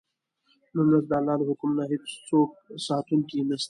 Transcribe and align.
نن 0.75 0.85
ورځ 0.89 1.05
د 1.09 1.13
الله 1.19 1.35
له 1.39 1.45
حکم 1.49 1.69
نه 1.77 1.83
هېڅوک 1.91 2.49
ساتونکی 2.87 3.39
نه 3.49 3.55
شته. 3.57 3.59